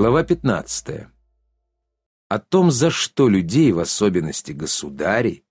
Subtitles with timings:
[0.00, 1.08] Глава 15.
[2.28, 5.44] О том, за что людей, в особенности государей,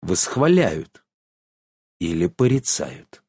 [0.00, 1.04] восхваляют
[1.98, 3.24] или порицают.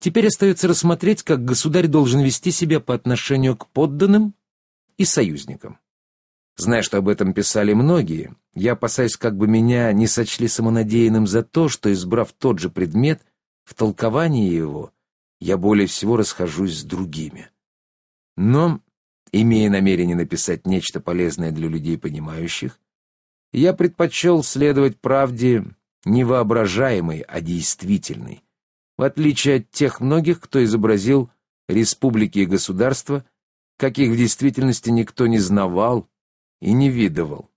[0.00, 4.34] Теперь остается рассмотреть, как государь должен вести себя по отношению к подданным
[4.96, 5.78] и союзникам.
[6.56, 11.42] Зная, что об этом писали многие, я опасаюсь, как бы меня не сочли самонадеянным за
[11.42, 13.20] то, что, избрав тот же предмет,
[13.64, 14.94] в толковании его
[15.40, 17.50] я более всего расхожусь с другими.
[18.40, 18.80] Но,
[19.32, 22.78] имея намерение написать нечто полезное для людей понимающих,
[23.52, 25.64] я предпочел следовать правде
[26.04, 28.44] невоображаемой, а действительной,
[28.96, 31.30] в отличие от тех многих, кто изобразил
[31.68, 33.24] республики и государства,
[33.76, 36.08] каких в действительности никто не знавал
[36.60, 37.50] и не видывал.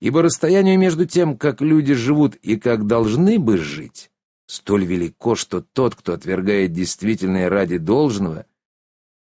[0.00, 4.10] Ибо расстояние между тем, как люди живут и как должны бы жить,
[4.46, 8.46] столь велико, что тот, кто отвергает действительное ради должного,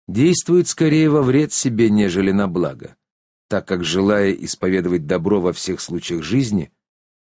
[0.08, 2.96] действует скорее во вред себе, нежели на благо,
[3.48, 6.72] так как, желая исповедовать добро во всех случаях жизни,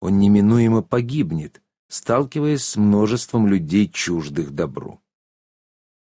[0.01, 5.01] он неминуемо погибнет, сталкиваясь с множеством людей, чуждых добру.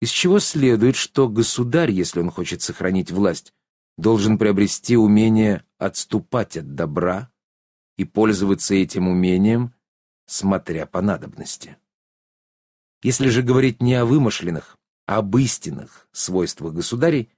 [0.02, 3.54] Из чего следует, что государь, если он хочет сохранить власть,
[3.98, 7.30] должен приобрести умение отступать от добра
[7.98, 9.74] и пользоваться этим умением,
[10.26, 11.78] смотря по надобности.
[13.04, 14.78] Если же говорить не о вымышленных,
[15.10, 17.32] об истинных свойствах государей,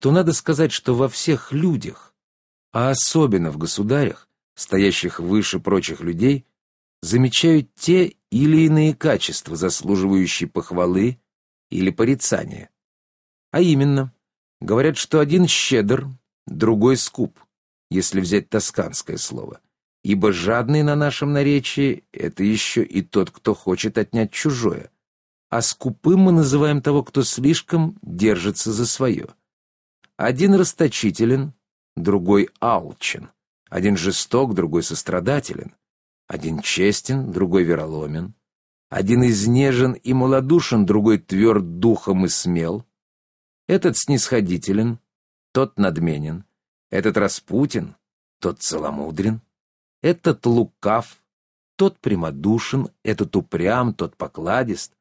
[0.00, 2.14] то надо сказать, что во всех людях,
[2.74, 6.44] а особенно в государях, стоящих выше прочих людей,
[7.00, 11.18] замечают те или иные качества, заслуживающие похвалы
[11.70, 12.68] или порицания.
[13.50, 14.12] А именно,
[14.60, 16.08] говорят, что один щедр,
[16.46, 17.38] другой скуп,
[17.90, 19.62] если взять тосканское слово,
[20.04, 24.90] ибо жадный на нашем наречии— это еще и тот, кто хочет отнять чужое,
[25.48, 29.28] а скупым мы называем того, кто слишком держится за свое.
[30.16, 31.52] Один расточителен,
[31.96, 33.30] другой алчен,
[33.68, 35.74] один жесток, другой сострадателен,
[36.26, 38.34] один честен, другой вероломен,
[38.88, 42.84] один изнежен и малодушен, другой тверд духом и смел,
[43.68, 45.00] этот снисходителен,
[45.52, 46.44] тот надменен,
[46.90, 47.96] этот распутен,
[48.40, 49.40] тот целомудрен,
[50.02, 51.22] этот лукав,
[51.76, 54.95] тот прямодушен, этот упрям, тот покладист,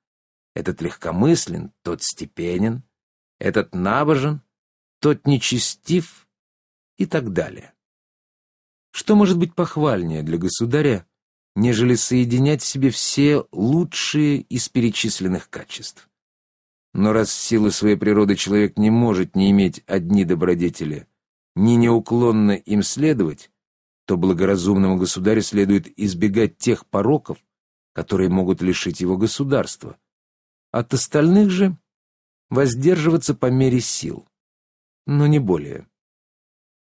[0.56, 2.84] этот легкомыслен, тот степенен,
[3.38, 4.42] этот набожен,
[5.00, 6.28] тот нечестив
[6.98, 7.74] и так далее.
[8.92, 11.06] Что может быть похвальнее для государя,
[11.56, 16.10] нежели соединять в себе все лучшие из перечисленных качеств?
[16.94, 21.08] Но раз в силу своей природы человек не может не иметь одни добродетели,
[21.54, 23.52] ни неуклонно им следовать,
[24.06, 27.38] то благоразумному государю следует избегать тех пороков,
[27.92, 29.98] которые могут лишить его государства,
[30.76, 31.78] от остальных же
[32.50, 34.28] воздерживаться по мере сил,
[35.08, 35.88] но не более.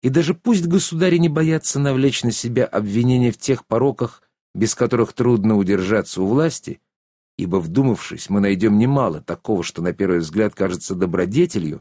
[0.02, 4.24] И даже пусть государи не боятся навлечь на себя обвинения в тех пороках,
[4.56, 6.80] без которых трудно удержаться у власти,
[7.38, 11.80] ибо, вдумавшись, мы найдем немало такого, что на первый взгляд кажется добродетелью,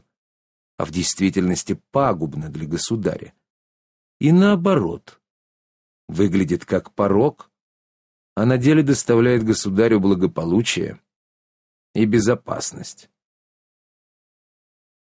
[0.78, 3.32] а в действительности пагубно для государя.
[4.20, 5.20] И наоборот,
[6.06, 7.50] выглядит как порок,
[8.36, 11.00] а на деле доставляет государю благополучие,
[11.96, 13.08] и безопасность.